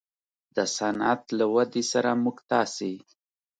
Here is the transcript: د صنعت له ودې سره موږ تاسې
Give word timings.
د 0.55 0.57
صنعت 0.77 1.21
له 1.37 1.45
ودې 1.53 1.83
سره 1.91 2.11
موږ 2.23 2.37
تاسې 2.51 2.93